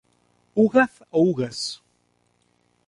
[0.61, 1.79] "Ughaz" o "Ugas".